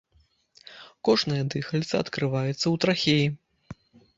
Кожнае 1.09 1.37
дыхальца 1.55 1.95
адкрываецца 2.05 2.61
ў 2.61 2.75
трахеі. 2.87 3.25